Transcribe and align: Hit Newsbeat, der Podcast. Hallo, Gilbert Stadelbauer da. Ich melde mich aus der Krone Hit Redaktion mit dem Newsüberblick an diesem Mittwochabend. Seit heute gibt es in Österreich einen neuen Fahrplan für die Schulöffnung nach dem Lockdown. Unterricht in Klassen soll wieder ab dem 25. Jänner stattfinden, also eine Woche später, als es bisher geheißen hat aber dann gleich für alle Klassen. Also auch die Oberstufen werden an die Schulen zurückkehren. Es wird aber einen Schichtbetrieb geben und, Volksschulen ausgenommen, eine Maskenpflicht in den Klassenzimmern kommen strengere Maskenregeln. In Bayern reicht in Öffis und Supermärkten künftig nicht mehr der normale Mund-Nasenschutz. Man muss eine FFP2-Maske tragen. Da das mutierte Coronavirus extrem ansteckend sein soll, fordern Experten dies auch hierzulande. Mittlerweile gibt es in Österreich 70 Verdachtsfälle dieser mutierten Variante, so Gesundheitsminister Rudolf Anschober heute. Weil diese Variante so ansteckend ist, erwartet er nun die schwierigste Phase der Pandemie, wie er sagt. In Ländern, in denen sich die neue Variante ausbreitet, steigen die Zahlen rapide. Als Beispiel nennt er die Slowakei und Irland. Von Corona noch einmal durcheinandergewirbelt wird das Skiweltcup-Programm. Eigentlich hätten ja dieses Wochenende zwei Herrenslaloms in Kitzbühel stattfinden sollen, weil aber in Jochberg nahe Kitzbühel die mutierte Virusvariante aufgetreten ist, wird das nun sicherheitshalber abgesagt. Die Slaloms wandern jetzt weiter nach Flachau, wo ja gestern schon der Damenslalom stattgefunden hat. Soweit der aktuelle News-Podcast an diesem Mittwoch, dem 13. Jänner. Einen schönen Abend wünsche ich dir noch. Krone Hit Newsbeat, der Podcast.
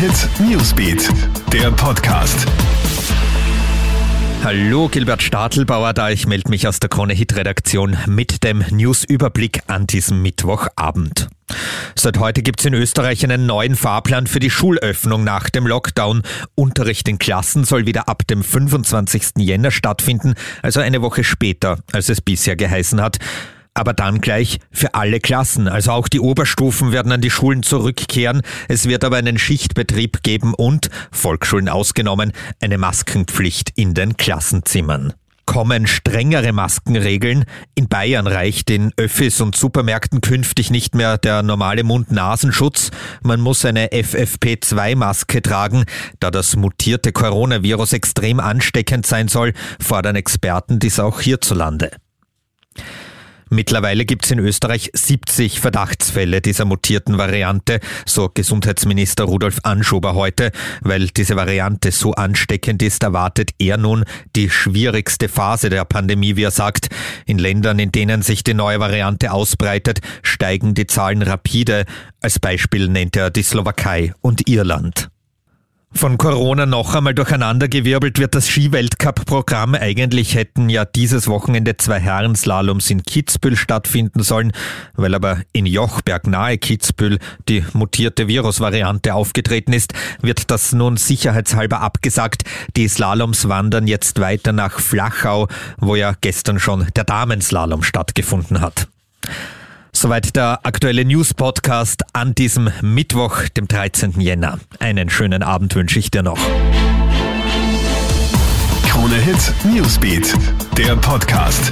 Hit 0.00 0.30
Newsbeat, 0.40 1.10
der 1.52 1.70
Podcast. 1.72 2.46
Hallo, 4.42 4.88
Gilbert 4.88 5.22
Stadelbauer 5.22 5.92
da. 5.92 6.08
Ich 6.08 6.26
melde 6.26 6.48
mich 6.48 6.66
aus 6.66 6.80
der 6.80 6.88
Krone 6.88 7.12
Hit 7.12 7.36
Redaktion 7.36 7.98
mit 8.06 8.42
dem 8.42 8.64
Newsüberblick 8.70 9.60
an 9.66 9.86
diesem 9.86 10.22
Mittwochabend. 10.22 11.28
Seit 11.96 12.18
heute 12.18 12.42
gibt 12.42 12.60
es 12.60 12.66
in 12.66 12.72
Österreich 12.72 13.22
einen 13.24 13.44
neuen 13.44 13.76
Fahrplan 13.76 14.26
für 14.26 14.40
die 14.40 14.48
Schulöffnung 14.48 15.22
nach 15.22 15.50
dem 15.50 15.66
Lockdown. 15.66 16.22
Unterricht 16.54 17.06
in 17.06 17.18
Klassen 17.18 17.64
soll 17.64 17.84
wieder 17.84 18.08
ab 18.08 18.26
dem 18.26 18.42
25. 18.42 19.32
Jänner 19.36 19.70
stattfinden, 19.70 20.32
also 20.62 20.80
eine 20.80 21.02
Woche 21.02 21.24
später, 21.24 21.76
als 21.92 22.08
es 22.08 22.22
bisher 22.22 22.56
geheißen 22.56 23.02
hat 23.02 23.18
aber 23.80 23.94
dann 23.94 24.20
gleich 24.20 24.58
für 24.70 24.94
alle 24.94 25.18
Klassen. 25.18 25.66
Also 25.66 25.92
auch 25.92 26.06
die 26.06 26.20
Oberstufen 26.20 26.92
werden 26.92 27.10
an 27.10 27.20
die 27.20 27.30
Schulen 27.30 27.62
zurückkehren. 27.62 28.42
Es 28.68 28.86
wird 28.86 29.04
aber 29.04 29.16
einen 29.16 29.38
Schichtbetrieb 29.38 30.22
geben 30.22 30.54
und, 30.54 30.90
Volksschulen 31.10 31.68
ausgenommen, 31.68 32.32
eine 32.60 32.78
Maskenpflicht 32.78 33.72
in 33.74 33.94
den 33.94 34.16
Klassenzimmern 34.16 35.14
kommen 35.46 35.88
strengere 35.88 36.52
Maskenregeln. 36.52 37.44
In 37.74 37.88
Bayern 37.88 38.28
reicht 38.28 38.70
in 38.70 38.92
Öffis 38.96 39.40
und 39.40 39.56
Supermärkten 39.56 40.20
künftig 40.20 40.70
nicht 40.70 40.94
mehr 40.94 41.18
der 41.18 41.42
normale 41.42 41.82
Mund-Nasenschutz. 41.82 42.92
Man 43.24 43.40
muss 43.40 43.64
eine 43.64 43.88
FFP2-Maske 43.88 45.42
tragen. 45.42 45.86
Da 46.20 46.30
das 46.30 46.54
mutierte 46.54 47.10
Coronavirus 47.10 47.94
extrem 47.94 48.38
ansteckend 48.38 49.06
sein 49.06 49.26
soll, 49.26 49.52
fordern 49.82 50.14
Experten 50.14 50.78
dies 50.78 51.00
auch 51.00 51.20
hierzulande. 51.20 51.90
Mittlerweile 53.52 54.04
gibt 54.04 54.24
es 54.24 54.30
in 54.30 54.38
Österreich 54.38 54.90
70 54.92 55.58
Verdachtsfälle 55.58 56.40
dieser 56.40 56.64
mutierten 56.64 57.18
Variante, 57.18 57.80
so 58.06 58.30
Gesundheitsminister 58.32 59.24
Rudolf 59.24 59.58
Anschober 59.64 60.14
heute. 60.14 60.52
Weil 60.82 61.08
diese 61.08 61.34
Variante 61.34 61.90
so 61.90 62.12
ansteckend 62.12 62.80
ist, 62.80 63.02
erwartet 63.02 63.50
er 63.58 63.76
nun 63.76 64.04
die 64.36 64.50
schwierigste 64.50 65.28
Phase 65.28 65.68
der 65.68 65.84
Pandemie, 65.84 66.36
wie 66.36 66.44
er 66.44 66.52
sagt. 66.52 66.90
In 67.26 67.40
Ländern, 67.40 67.80
in 67.80 67.90
denen 67.90 68.22
sich 68.22 68.44
die 68.44 68.54
neue 68.54 68.78
Variante 68.78 69.32
ausbreitet, 69.32 69.98
steigen 70.22 70.74
die 70.74 70.86
Zahlen 70.86 71.22
rapide. 71.22 71.86
Als 72.20 72.38
Beispiel 72.38 72.86
nennt 72.86 73.16
er 73.16 73.30
die 73.30 73.42
Slowakei 73.42 74.14
und 74.20 74.48
Irland. 74.48 75.10
Von 75.92 76.18
Corona 76.18 76.66
noch 76.66 76.94
einmal 76.94 77.14
durcheinandergewirbelt 77.14 78.18
wird 78.18 78.36
das 78.36 78.48
Skiweltcup-Programm. 78.48 79.74
Eigentlich 79.74 80.36
hätten 80.36 80.70
ja 80.70 80.84
dieses 80.84 81.26
Wochenende 81.26 81.76
zwei 81.76 81.98
Herrenslaloms 81.98 82.88
in 82.90 83.02
Kitzbühel 83.02 83.56
stattfinden 83.56 84.22
sollen, 84.22 84.52
weil 84.94 85.14
aber 85.14 85.40
in 85.52 85.66
Jochberg 85.66 86.28
nahe 86.28 86.58
Kitzbühel 86.58 87.18
die 87.48 87.64
mutierte 87.72 88.28
Virusvariante 88.28 89.14
aufgetreten 89.14 89.72
ist, 89.72 89.92
wird 90.22 90.50
das 90.50 90.72
nun 90.72 90.96
sicherheitshalber 90.96 91.80
abgesagt. 91.80 92.44
Die 92.76 92.86
Slaloms 92.86 93.48
wandern 93.48 93.88
jetzt 93.88 94.20
weiter 94.20 94.52
nach 94.52 94.78
Flachau, 94.78 95.48
wo 95.76 95.96
ja 95.96 96.14
gestern 96.20 96.60
schon 96.60 96.86
der 96.94 97.04
Damenslalom 97.04 97.82
stattgefunden 97.82 98.60
hat. 98.60 98.86
Soweit 99.92 100.36
der 100.36 100.60
aktuelle 100.62 101.04
News-Podcast 101.04 102.04
an 102.12 102.34
diesem 102.34 102.70
Mittwoch, 102.80 103.48
dem 103.48 103.66
13. 103.66 104.20
Jänner. 104.20 104.60
Einen 104.80 105.10
schönen 105.10 105.42
Abend 105.42 105.74
wünsche 105.74 105.98
ich 105.98 106.10
dir 106.10 106.22
noch. 106.22 106.38
Krone 108.88 109.16
Hit 109.16 109.52
Newsbeat, 109.64 110.34
der 110.76 110.96
Podcast. 110.96 111.70